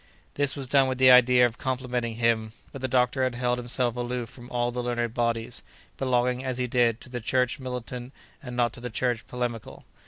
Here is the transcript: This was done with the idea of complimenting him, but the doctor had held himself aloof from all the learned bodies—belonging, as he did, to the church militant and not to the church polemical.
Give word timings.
This 0.33 0.55
was 0.55 0.65
done 0.65 0.87
with 0.87 0.97
the 0.97 1.11
idea 1.11 1.45
of 1.45 1.59
complimenting 1.59 2.15
him, 2.15 2.53
but 2.71 2.81
the 2.81 2.87
doctor 2.87 3.21
had 3.23 3.35
held 3.35 3.59
himself 3.59 3.95
aloof 3.95 4.29
from 4.29 4.49
all 4.49 4.71
the 4.71 4.81
learned 4.81 5.13
bodies—belonging, 5.13 6.43
as 6.43 6.57
he 6.57 6.65
did, 6.65 6.99
to 7.01 7.09
the 7.09 7.21
church 7.21 7.59
militant 7.59 8.11
and 8.41 8.57
not 8.57 8.73
to 8.73 8.79
the 8.79 8.89
church 8.89 9.27
polemical. 9.27 9.85